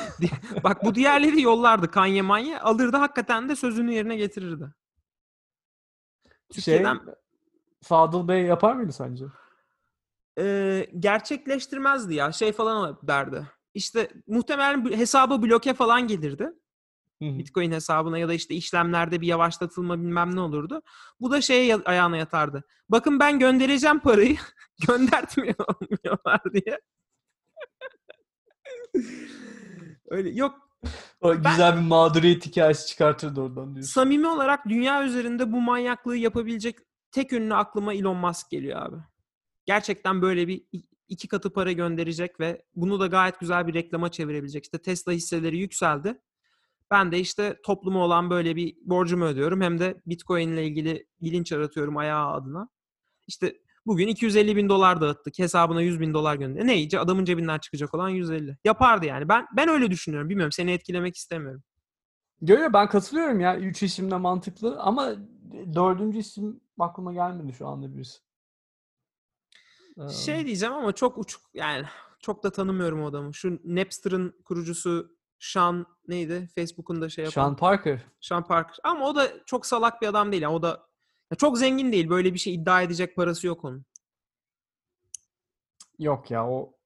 [0.64, 2.58] Bak bu diğerleri yollardı Kanye Manye.
[2.60, 4.64] Alırdı hakikaten de sözünü yerine getirirdi.
[6.24, 7.00] Şey, Türkiye'den
[7.82, 9.24] Fadıl Bey yapar mıydı sence?
[10.38, 12.32] e, gerçekleştirmezdi ya.
[12.32, 13.46] Şey falan derdi.
[13.74, 16.52] İşte muhtemelen bir hesabı bloke falan gelirdi.
[17.20, 20.82] Bitcoin hesabına ya da işte işlemlerde bir yavaşlatılma bilmem ne olurdu.
[21.20, 22.64] Bu da şeye ya- ayağına yatardı.
[22.88, 24.36] Bakın ben göndereceğim parayı.
[24.88, 26.80] Göndertmiyorlar diye.
[30.08, 30.54] Öyle yok
[31.20, 33.92] O güzel bir mağduriyet hikayesi çıkartırdı oradan diyorsun.
[33.92, 36.78] samimi olarak dünya üzerinde bu manyaklığı yapabilecek
[37.12, 38.96] tek ünlü aklıma Elon Musk geliyor abi.
[39.66, 40.64] Gerçekten böyle bir
[41.08, 44.64] iki katı para gönderecek ve bunu da gayet güzel bir reklama çevirebilecek.
[44.64, 46.20] İşte Tesla hisseleri yükseldi.
[46.90, 49.60] Ben de işte topluma olan böyle bir borcumu ödüyorum.
[49.60, 52.68] Hem de Bitcoin ile ilgili bilinç yaratıyorum ayağı adına.
[53.26, 55.38] İşte bugün 250 bin dolar dağıttık.
[55.38, 56.66] Hesabına 100 bin dolar gönder.
[56.66, 58.58] Ne iyice adamın cebinden çıkacak olan 150.
[58.64, 59.28] Yapardı yani.
[59.28, 60.28] Ben ben öyle düşünüyorum.
[60.28, 61.62] Bilmiyorum seni etkilemek istemiyorum.
[62.40, 63.58] Yo, yo, ben katılıyorum ya.
[63.58, 65.14] Üç isim de mantıklı ama
[65.74, 68.18] dördüncü isim aklıma gelmedi şu anda birisi.
[70.24, 71.86] Şey diyeceğim ama çok uçuk yani
[72.20, 73.34] çok da tanımıyorum o adamı.
[73.34, 76.48] Şu Napster'ın kurucusu Sean neydi?
[76.54, 77.42] Facebook'un da şey yapan.
[77.42, 78.06] Sean Parker.
[78.20, 78.76] Sean Parker.
[78.84, 80.42] Ama o da çok salak bir adam değil.
[80.42, 80.88] Yani o da
[81.30, 82.08] ya çok zengin değil.
[82.08, 83.84] Böyle bir şey iddia edecek parası yok onun.
[85.98, 86.76] Yok ya o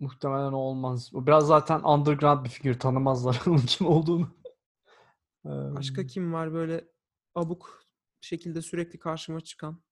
[0.00, 1.10] muhtemelen o olmaz.
[1.14, 2.78] O biraz zaten underground bir figür.
[2.78, 4.38] Tanımazlar onun kim olduğunu.
[5.44, 6.84] Başka kim var böyle
[7.34, 7.82] abuk
[8.20, 9.82] şekilde sürekli karşıma çıkan?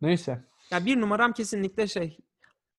[0.00, 0.44] Neyse.
[0.70, 2.18] Ya bir numaram kesinlikle şey.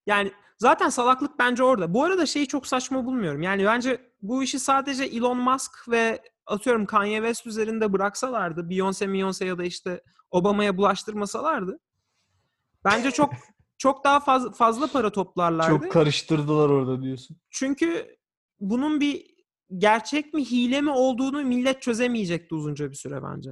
[0.05, 1.93] Yani Zaten salaklık bence orada.
[1.93, 3.41] Bu arada şeyi çok saçma bulmuyorum.
[3.41, 9.45] Yani bence bu işi sadece Elon Musk ve atıyorum Kanye West üzerinde bıraksalardı, Beyoncé, Beyoncé
[9.45, 11.79] ya da işte Obama'ya bulaştırmasalardı
[12.85, 13.33] bence çok
[13.77, 15.69] çok daha fazla fazla para toplarlardı.
[15.69, 17.37] Çok karıştırdılar orada diyorsun.
[17.49, 18.17] Çünkü
[18.59, 19.25] bunun bir
[19.77, 23.51] gerçek mi hile mi olduğunu millet çözemeyecekti uzunca bir süre bence.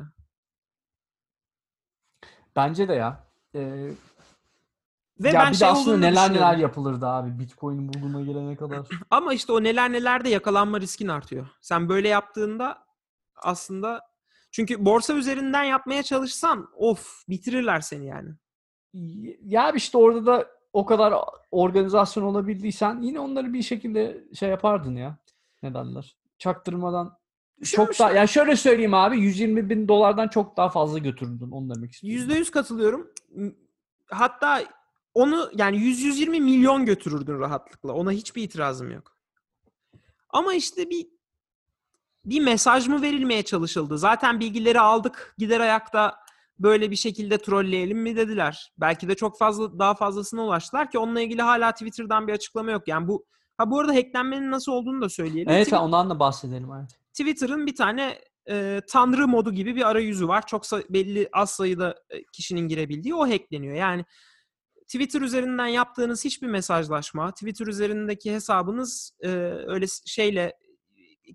[2.56, 3.28] Bence de ya.
[3.56, 3.92] Ee,
[5.20, 8.56] Ve ya ben bir de şey aslında olduğunu neler neler yapılırdı abi Bitcoin bulduğuna gelene
[8.56, 8.88] kadar.
[9.12, 11.48] Ama işte o neler neler de yakalanma riskin artıyor.
[11.62, 12.78] Sen böyle yaptığında
[13.36, 14.02] aslında
[14.52, 18.30] çünkü borsa üzerinden yapmaya çalışsan of bitirirler seni yani.
[19.44, 21.14] ya işte orada da o kadar
[21.52, 25.18] organizasyon olabildiysen yine onları bir şekilde şey yapardın ya.
[25.64, 26.18] Ne derler?
[26.38, 27.06] Çaktırmadan
[27.64, 28.16] çok daha Düşünmüşler.
[28.16, 32.30] yani şöyle söyleyeyim abi 120 bin dolardan çok daha fazla götürürdün onu demek istiyorum.
[32.30, 33.08] %100 katılıyorum.
[34.10, 34.62] Hatta
[35.20, 37.94] onu yani 100-120 milyon götürürdün rahatlıkla.
[37.94, 39.18] Ona hiçbir itirazım yok.
[40.30, 41.08] Ama işte bir
[42.26, 43.98] bir mesaj mı verilmeye çalışıldı?
[43.98, 45.36] Zaten bilgileri aldık.
[45.38, 46.16] Gider ayakta
[46.60, 48.74] böyle bir şekilde trolleyelim mi dediler.
[48.78, 52.88] Belki de çok fazla daha fazlasına ulaştılar ki onunla ilgili hala Twitter'dan bir açıklama yok.
[52.88, 53.26] Yani bu
[53.58, 55.50] ha bu arada hacklenmenin nasıl olduğunu da söyleyelim.
[55.52, 56.90] Evet Twi- ondan da bahsedelim evet.
[57.14, 60.48] Twitter'ın bir tane e, tanrı modu gibi bir arayüzü var.
[60.48, 63.76] Çok sa- belli az sayıda e, kişinin girebildiği o hackleniyor.
[63.76, 64.06] Yani
[64.90, 69.30] Twitter üzerinden yaptığınız hiçbir mesajlaşma, Twitter üzerindeki hesabınız e,
[69.68, 70.54] öyle şeyle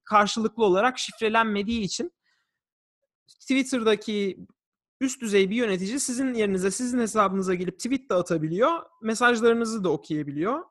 [0.04, 2.12] karşılıklı olarak şifrelenmediği için
[3.40, 4.46] Twitter'daki
[5.00, 10.64] üst düzey bir yönetici sizin yerinize, sizin hesabınıza gelip tweet de atabiliyor, mesajlarınızı da okuyabiliyor.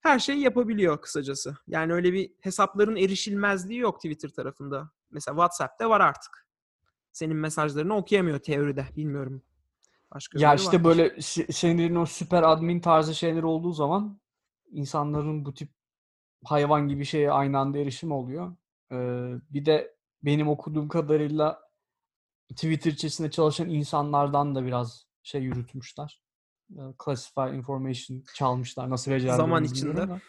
[0.00, 1.56] Her şeyi yapabiliyor kısacası.
[1.66, 4.90] Yani öyle bir hesapların erişilmezliği yok Twitter tarafında.
[5.10, 6.48] Mesela WhatsApp'ta var artık.
[7.12, 8.86] Senin mesajlarını okuyamıyor teoride.
[8.96, 9.42] Bilmiyorum.
[10.14, 10.84] Başka Ya işte var.
[10.84, 14.20] böyle se- senin o süper admin tarzı şeyler olduğu zaman
[14.70, 15.68] insanların bu tip
[16.44, 18.56] hayvan gibi şeye aynı anda erişim oluyor.
[18.92, 18.96] Ee,
[19.50, 21.62] bir de benim okuduğum kadarıyla
[22.48, 26.22] Twitter içerisinde çalışan insanlardan da biraz şey yürütmüşler.
[26.72, 28.90] Ee, Classified information çalmışlar.
[28.90, 30.08] Nasıl becerdiğini Zaman içinde.
[30.08, 30.20] da.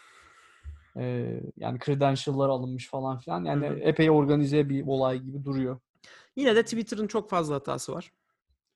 [0.96, 3.44] Ee, yani credential'lar alınmış falan filan.
[3.44, 3.78] Yani Hı hı.
[3.78, 5.80] epey organize bir olay gibi duruyor.
[6.36, 8.12] Yine de Twitter'ın çok fazla hatası var.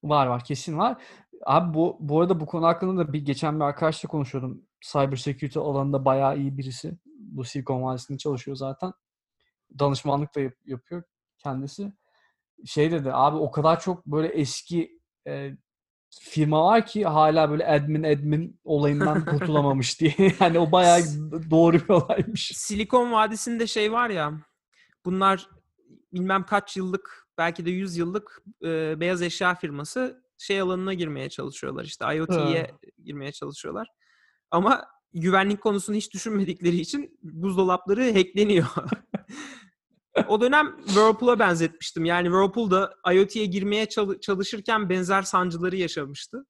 [0.05, 1.03] Var var kesin var.
[1.47, 4.63] Abi bu bu arada bu konu hakkında da bir geçen bir arkadaşla konuşuyordum.
[4.81, 6.99] Cyber security alanında bayağı iyi birisi.
[7.17, 8.93] Bu Silicon Vadisi'nde çalışıyor zaten.
[9.79, 11.03] Danışmanlık da yap- yapıyor
[11.39, 11.93] kendisi.
[12.67, 15.51] Şey dedi abi o kadar çok böyle eski e,
[16.21, 20.15] firma var ki hala böyle admin admin olayından kurtulamamış diye.
[20.41, 21.01] Yani o bayağı
[21.51, 22.53] doğru bir olaymış.
[22.55, 24.33] Silikon Vadisi'nde şey var ya
[25.05, 25.49] bunlar
[26.13, 31.85] bilmem kaç yıllık belki de 100 yıllık e, beyaz eşya firması şey alanına girmeye çalışıyorlar
[31.85, 32.71] işte IoT'ye
[33.05, 33.89] girmeye çalışıyorlar.
[34.51, 38.67] Ama güvenlik konusunu hiç düşünmedikleri için buzdolapları hackleniyor.
[40.29, 42.05] o dönem Whirlpool'a benzetmiştim.
[42.05, 46.47] Yani Whirlpool da IoT'ye girmeye çal- çalışırken benzer sancıları yaşamıştı.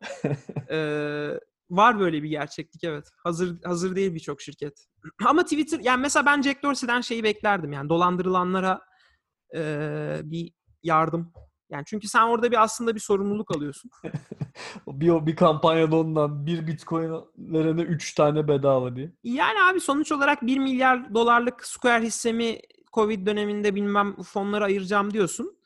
[0.70, 1.38] Ee,
[1.70, 3.08] var böyle bir gerçeklik evet.
[3.16, 4.86] Hazır hazır değil birçok şirket.
[5.26, 8.80] Ama Twitter yani mesela ben Jack Dorsey'den şeyi beklerdim yani dolandırılanlara
[9.54, 11.32] ee, bir yardım.
[11.70, 13.90] Yani çünkü sen orada bir aslında bir sorumluluk alıyorsun.
[14.86, 19.12] bir, bir kampanyada ondan bir bitcoin verene 3 tane bedava diye.
[19.24, 22.60] Yani abi sonuç olarak 1 milyar dolarlık Square hissemi
[22.92, 25.56] Covid döneminde bilmem fonlara ayıracağım diyorsun.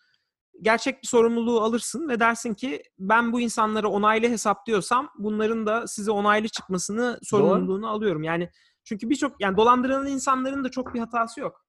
[0.63, 6.11] Gerçek bir sorumluluğu alırsın ve dersin ki ben bu insanlara onaylı hesaplıyorsam bunların da size
[6.11, 8.23] onaylı çıkmasını sorumluluğunu alıyorum.
[8.23, 8.51] Yani
[8.85, 11.66] çünkü birçok yani dolandırılan insanların da çok bir hatası yok.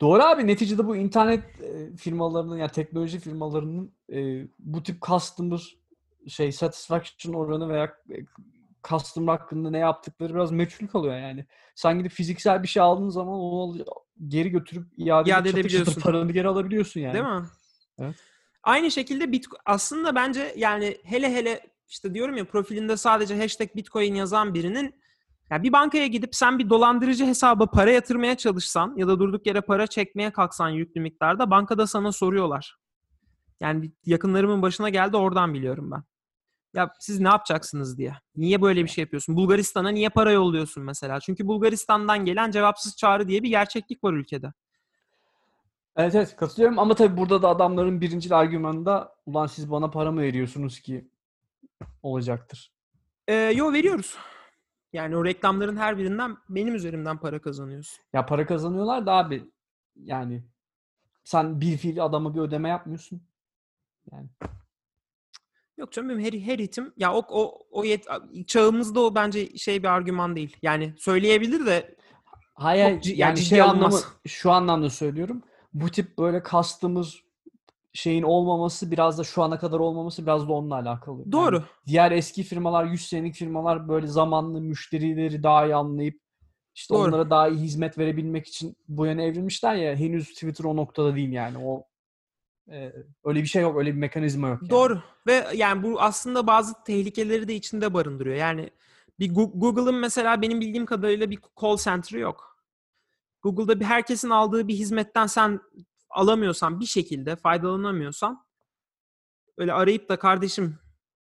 [0.00, 1.44] Doğru abi neticede bu internet
[1.96, 5.76] firmalarının yani teknoloji firmalarının e, bu tip customer
[6.28, 7.94] şey satisfaction oranı veya
[8.88, 11.46] customer hakkında ne yaptıkları biraz meçhul kalıyor yani.
[11.74, 13.84] Sen gidip fiziksel bir şey aldığın zaman onu
[14.28, 16.00] geri götürüp iade, İade çatır edebiliyorsun.
[16.00, 17.14] paranı geri alabiliyorsun yani.
[17.14, 17.46] Değil mi?
[17.98, 18.14] Evet.
[18.62, 24.14] Aynı şekilde Bitcoin aslında bence yani hele hele işte diyorum ya profilinde sadece hashtag Bitcoin
[24.14, 24.94] yazan birinin
[25.50, 29.60] ya bir bankaya gidip sen bir dolandırıcı hesaba para yatırmaya çalışsan ya da durduk yere
[29.60, 32.76] para çekmeye kalksan yüklü miktarda bankada sana soruyorlar.
[33.60, 36.02] Yani yakınlarımın başına geldi oradan biliyorum ben.
[36.74, 38.14] Ya siz ne yapacaksınız diye.
[38.36, 39.36] Niye böyle bir şey yapıyorsun?
[39.36, 41.20] Bulgaristan'a niye para yolluyorsun mesela?
[41.20, 44.52] Çünkü Bulgaristan'dan gelen cevapsız çağrı diye bir gerçeklik var ülkede.
[45.96, 50.12] Evet evet katılıyorum ama tabii burada da adamların birinci argümanı da ulan siz bana para
[50.12, 51.08] mı veriyorsunuz ki
[52.02, 52.72] olacaktır.
[53.28, 54.16] Ee, yo veriyoruz.
[54.92, 58.04] Yani o reklamların her birinden benim üzerimden para kazanıyorsun.
[58.12, 59.44] Ya para kazanıyorlar da abi
[59.96, 60.44] yani
[61.24, 63.22] sen bir fiil adama bir ödeme yapmıyorsun.
[64.12, 64.28] Yani
[65.76, 68.06] Yok canım benim her, her itim ya o o o yet,
[68.46, 70.56] çağımızda o bence şey bir argüman değil.
[70.62, 71.96] Yani söyleyebilir de
[72.54, 75.42] Hayır yani şey anlamı şu anlamda söylüyorum.
[75.74, 77.16] Bu tip böyle kastımız
[77.98, 81.18] şeyin olmaması biraz da şu ana kadar olmaması biraz da onunla alakalı.
[81.18, 81.64] Yani doğru.
[81.86, 86.20] diğer eski firmalar 100 senelik firmalar böyle zamanlı müşterileri daha iyi anlayıp
[86.74, 87.08] işte Doğru.
[87.08, 91.32] onlara daha iyi hizmet verebilmek için bu yöne evrilmişler ya henüz Twitter o noktada değil
[91.32, 91.84] yani o
[92.70, 92.92] e,
[93.24, 94.70] öyle bir şey yok öyle bir mekanizma yok yani.
[94.70, 95.02] Doğru.
[95.26, 98.36] Ve yani bu aslında bazı tehlikeleri de içinde barındırıyor.
[98.36, 98.70] Yani
[99.18, 102.58] bir Google'ın mesela benim bildiğim kadarıyla bir call center'ı yok.
[103.42, 105.60] Google'da bir herkesin aldığı bir hizmetten sen
[106.10, 108.44] alamıyorsan bir şekilde faydalanamıyorsan
[109.56, 110.78] öyle arayıp da kardeşim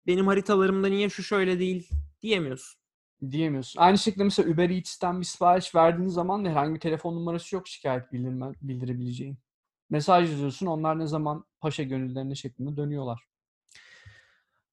[0.06, 1.90] benim haritalarımda niye şu şöyle değil
[2.22, 2.80] diyemiyorsun.
[3.30, 3.80] Diyemiyorsun.
[3.80, 7.68] Aynı şekilde mesela Uber Eats'ten bir sipariş verdiğin zaman da herhangi bir telefon numarası yok
[7.68, 9.38] şikayet bildirme, bildirebileceğin.
[9.90, 13.24] Mesaj yazıyorsun onlar ne zaman paşa gönüllerine şeklinde dönüyorlar.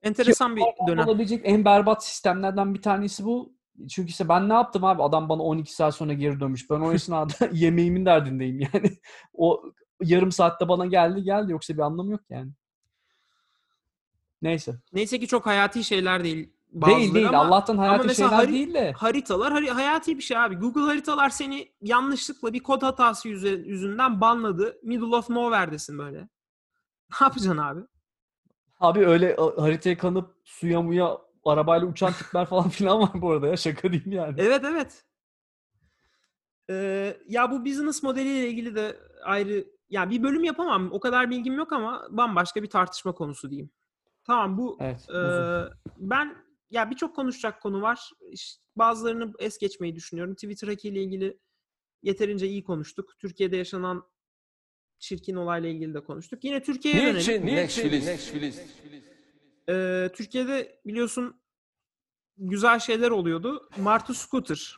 [0.01, 1.07] Enteresan bir dönem.
[1.07, 3.53] Olabilecek en berbat sistemlerden bir tanesi bu.
[3.89, 5.03] Çünkü işte ben ne yaptım abi?
[5.03, 6.69] Adam bana 12 saat sonra geri dönmüş.
[6.69, 8.97] Ben o esnada yemeğimin derdindeyim yani.
[9.33, 9.63] O
[10.03, 11.51] yarım saatte bana geldi geldi.
[11.51, 12.51] Yoksa bir anlamı yok yani.
[14.41, 14.75] Neyse.
[14.93, 16.49] Neyse ki çok hayati şeyler değil.
[16.73, 17.29] değil değil.
[17.29, 18.91] ama Allah'tan hayati mesela şeyler hari- değil de.
[18.91, 20.55] haritalar hari- hayati bir şey abi.
[20.55, 24.77] Google haritalar seni yanlışlıkla bir kod hatası yüzünden banladı.
[24.83, 26.17] Middle of nowhere'desin böyle.
[27.21, 27.79] Ne yapacaksın abi?
[28.79, 33.57] Abi öyle haritaya kanıp suya muya arabayla uçan tipler falan filan var bu arada ya.
[33.57, 34.35] Şaka değil yani.
[34.37, 35.03] Evet evet.
[36.69, 40.91] Ee, ya bu business modeliyle ilgili de ayrı ya bir bölüm yapamam.
[40.91, 43.69] O kadar bilgim yok ama bambaşka bir tartışma konusu diyeyim.
[44.23, 45.09] Tamam bu Evet.
[45.09, 45.69] Uzun.
[45.97, 46.37] ben
[46.69, 48.09] ya birçok konuşacak konu var.
[48.31, 50.33] İşte bazılarını es geçmeyi düşünüyorum.
[50.35, 51.39] Twitter hack ile ilgili
[52.03, 53.19] yeterince iyi konuştuk.
[53.19, 54.03] Türkiye'de yaşanan
[54.99, 56.43] çirkin olayla ilgili de konuştuk.
[56.43, 57.17] Yine Türkiye'ye dönelim.
[57.17, 58.59] Niçin Netflix?
[59.69, 61.41] Ee, Türkiye'de biliyorsun
[62.37, 63.69] güzel şeyler oluyordu.
[63.77, 64.77] Martı Scooter.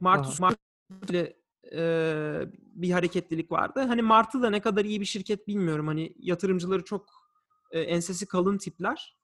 [0.00, 0.32] Martı.
[0.32, 0.56] Scooter
[1.08, 1.41] ile
[1.74, 1.82] e,
[2.56, 3.80] bir hareketlilik vardı.
[3.80, 5.86] Hani Martı da ne kadar iyi bir şirket bilmiyorum.
[5.86, 7.06] Hani yatırımcıları çok
[7.70, 9.16] e, ensesi kalın tipler.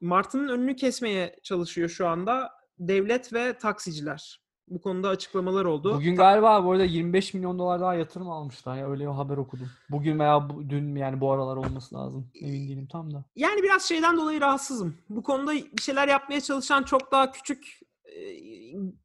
[0.00, 4.46] Martı'nın önünü kesmeye çalışıyor şu anda devlet ve taksiciler.
[4.68, 5.94] Bu konuda açıklamalar oldu.
[5.94, 8.90] Bugün galiba bu arada 25 milyon dolar daha yatırım almışlar ya.
[8.90, 9.70] Öyle bir haber okudum.
[9.90, 12.30] Bugün veya bu, dün mü yani bu aralar olması lazım.
[12.34, 13.24] Emin değilim tam da.
[13.36, 14.96] Yani biraz şeyden dolayı rahatsızım.
[15.08, 17.80] Bu konuda bir şeyler yapmaya çalışan çok daha küçük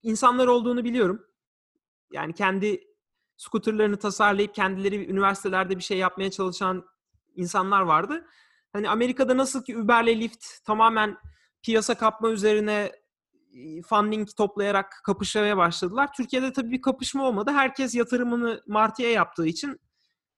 [0.03, 1.25] insanlar olduğunu biliyorum.
[2.11, 2.83] Yani kendi
[3.37, 6.85] skuterlarını tasarlayıp kendileri üniversitelerde bir şey yapmaya çalışan
[7.35, 8.25] insanlar vardı.
[8.73, 11.17] Hani Amerika'da nasıl ki Uber'le Lyft tamamen
[11.61, 12.91] piyasa kapma üzerine
[13.53, 16.09] e, funding toplayarak kapışmaya başladılar.
[16.17, 17.51] Türkiye'de tabii bir kapışma olmadı.
[17.51, 19.79] Herkes yatırımını Martı'ya yaptığı için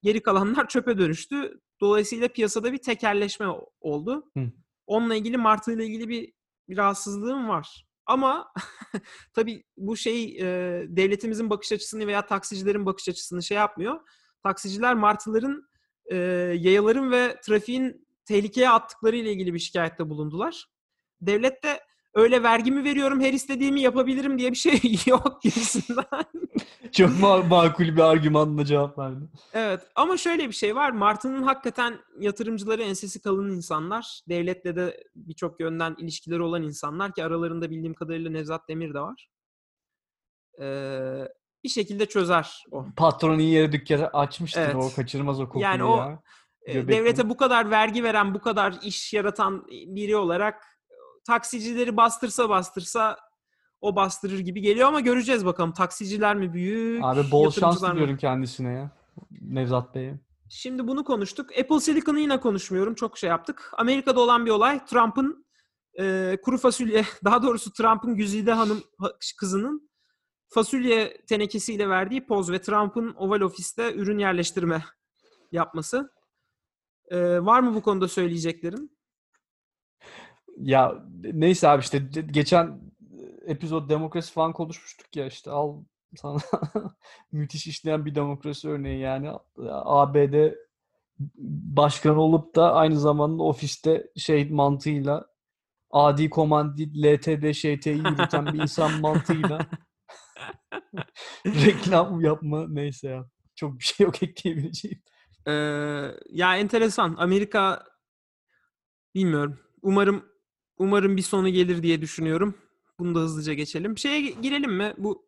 [0.02, 1.60] geri kalanlar çöpe dönüştü.
[1.82, 4.32] Dolayısıyla piyasada bir tekelleşme o- oldu.
[4.38, 4.52] Hı.
[4.88, 6.34] Onunla ilgili Martı ile ilgili bir,
[6.70, 7.86] bir rahatsızlığım var.
[8.06, 8.54] Ama
[9.34, 10.46] tabii bu şey e,
[10.88, 14.00] devletimizin bakış açısını veya taksicilerin bakış açısını şey yapmıyor.
[14.44, 15.68] Taksiciler martıların
[16.06, 16.16] e,
[16.60, 20.66] yayaların ve trafiğin tehlikeye attıkları ile ilgili bir şikayette bulundular.
[21.22, 21.80] Devlet de
[22.14, 26.06] öyle vergi mi veriyorum her istediğimi yapabilirim diye bir şey yok gibisinden.
[26.92, 29.26] Çok ma- makul bir argümanla cevap verdi.
[29.54, 30.92] Evet ama şöyle bir şey var.
[30.92, 34.22] Martı'nın hakikaten yatırımcıları ensesi kalın insanlar.
[34.30, 39.28] Devletle de birçok yönden ilişkileri olan insanlar ki aralarında bildiğim kadarıyla Nevzat Demir de var.
[40.62, 41.28] Ee,
[41.64, 42.86] bir şekilde çözer o.
[42.98, 44.62] Patronun yeri dükkanı açmıştır.
[44.62, 44.76] Evet.
[44.76, 46.20] O kaçırmaz o kokuyu Yani o- ya.
[46.66, 46.98] Ee, Göbekli.
[46.98, 50.73] devlete bu kadar vergi veren, bu kadar iş yaratan biri olarak e,
[51.24, 53.18] taksicileri bastırsa bastırsa
[53.82, 55.74] o bastırır gibi geliyor ama göreceğiz bakalım.
[55.74, 58.92] Taksiciler mi büyük, Abi bol şans diliyorum kendisine ya.
[59.42, 60.20] Nevzat Bey'e.
[60.50, 61.50] Şimdi bunu konuştuk.
[61.60, 62.96] Apple Silicon'ı yine konuşmuyorum.
[62.96, 63.72] Çok şey yaptık.
[63.78, 64.86] Amerika'da olan bir olay.
[64.86, 65.46] Trump'ın
[66.00, 69.90] e, kuru fasulye, daha doğrusu Trump'ın Güzide Hanım ha- kızının
[70.48, 74.84] fasulye tenekesiyle verdiği poz ve Trump'ın Oval Office'te ürün yerleştirme
[75.52, 76.10] yapması.
[77.12, 78.93] E, var mı bu konuda söyleyeceklerin?
[80.58, 81.98] Ya neyse abi işte
[82.32, 82.82] geçen
[83.46, 85.84] epizod demokrasi falan konuşmuştuk ya işte al
[86.16, 86.38] sana
[87.32, 89.32] müthiş işleyen bir demokrasi örneği yani
[89.72, 90.54] ABD
[91.78, 95.28] başkanı olup da aynı zamanda ofiste şey mantığıyla
[95.92, 99.60] adi komandi LTD ŞT'yi yürüten bir insan mantığıyla
[101.46, 103.26] reklam yapma neyse ya.
[103.56, 105.02] Çok bir şey yok ekleyebileceğim.
[105.48, 105.52] Ee,
[106.30, 107.16] ya enteresan.
[107.18, 107.84] Amerika
[109.16, 109.60] bilmiyorum.
[109.82, 110.26] Umarım
[110.84, 112.56] umarım bir sonu gelir diye düşünüyorum.
[113.00, 113.98] Bunu da hızlıca geçelim.
[113.98, 114.94] Şeye gi- girelim mi?
[114.98, 115.26] Bu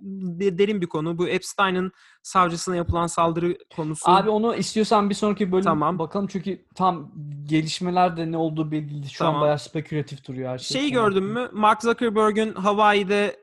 [0.00, 1.18] derin bir konu.
[1.18, 1.92] Bu Epstein'ın
[2.22, 4.10] savcısına yapılan saldırı konusu.
[4.10, 5.98] Abi onu istiyorsan bir sonraki bölüm Tamam.
[5.98, 7.12] bakalım çünkü tam
[7.44, 9.08] gelişmelerde ne olduğu belli değil.
[9.08, 9.34] Şu Tamam.
[9.34, 10.80] an bayağı spekülatif duruyor her şey.
[10.80, 11.48] Şeyi konu gördün mü?
[11.52, 13.36] Mark Zuckerberg'ün Hawaii'de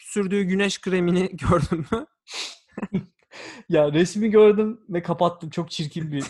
[0.00, 2.06] sürdüğü güneş kremini gördün mü?
[3.68, 5.50] Ya resmi gördüm ve kapattım.
[5.50, 6.24] Çok çirkin bir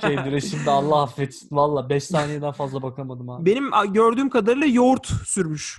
[0.00, 0.70] şeydi resimde.
[0.70, 1.56] Allah affetsin.
[1.56, 3.46] Valla 5 saniyeden fazla bakamadım abi.
[3.46, 5.78] Benim gördüğüm kadarıyla yoğurt sürmüş.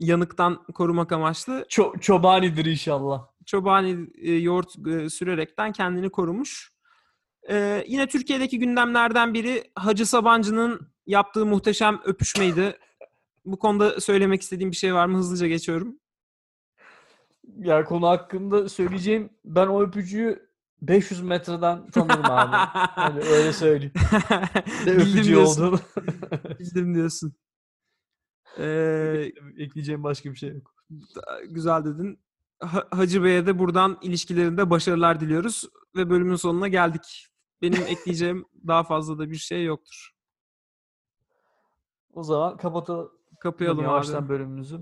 [0.00, 1.66] Yanıktan korumak amaçlı.
[1.68, 3.26] Ço- çobanidir inşallah.
[3.46, 6.78] Çobani e, yoğurt e, sürerekten kendini korumuş.
[7.50, 12.78] Ee, yine Türkiye'deki gündemlerden biri Hacı Sabancı'nın yaptığı muhteşem öpüşmeydi.
[13.44, 15.18] Bu konuda söylemek istediğim bir şey var mı?
[15.18, 15.98] Hızlıca geçiyorum.
[17.56, 20.48] Ya konu hakkında söyleyeceğim ben o öpücüğü
[20.82, 22.56] 500 metreden tanırım abi.
[22.90, 23.92] Hani öyle söyleyeyim.
[24.86, 25.62] Öpücüğü diyorsun.
[25.66, 25.80] olduğunu.
[26.58, 27.34] Bildim diyorsun.
[28.58, 30.74] Ee, Ekleyeceğim başka bir şey yok.
[31.48, 32.18] güzel dedin.
[32.60, 35.64] Ha- Hacı Bey'e de buradan ilişkilerinde başarılar diliyoruz
[35.96, 37.26] ve bölümün sonuna geldik.
[37.62, 40.10] Benim ekleyeceğim daha fazla da bir şey yoktur.
[42.12, 44.28] O zaman kapatalım Kapayalım yavaştan abi.
[44.28, 44.80] bölümümüzü.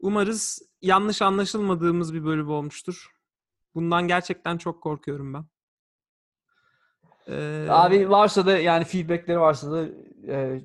[0.00, 3.10] Umarız yanlış anlaşılmadığımız bir bölüm olmuştur.
[3.74, 5.44] Bundan gerçekten çok korkuyorum ben.
[7.28, 9.88] Ee, Abi varsa da yani feedbackleri varsa da
[10.28, 10.64] e,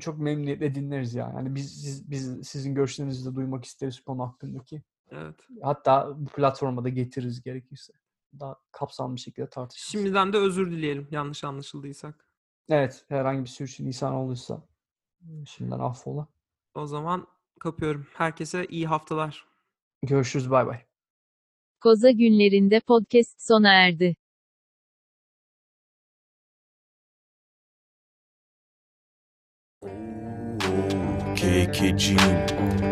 [0.00, 1.32] çok memnuniyetle dinleriz ya.
[1.36, 4.82] Yani biz siz- biz sizin görüşlerinizi de duymak isteriz konu hakkındaki.
[5.10, 5.34] evet.
[5.62, 7.92] Hatta bu platforma da getiririz gerekirse.
[8.40, 9.92] Daha kapsamlı bir şekilde tartışırız.
[9.92, 12.26] Şimdiden de özür dileyelim yanlış anlaşıldıysak.
[12.68, 14.62] Evet, herhangi bir sürçülisan olduysa
[15.46, 16.26] şimdiden affola.
[16.74, 17.26] O zaman
[17.62, 18.06] kapıyorum.
[18.14, 19.44] Herkese iyi haftalar.
[20.02, 20.78] Görüşürüz, bay bay.
[21.80, 24.16] Koza günlerinde podcast sona erdi.
[31.36, 32.18] Kekeciğim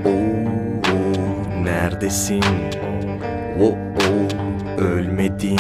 [0.05, 2.43] Oo, neredesin?
[3.61, 3.77] Oo,
[4.79, 5.59] ölmedin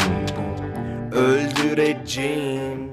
[1.12, 2.89] Öldüreceğim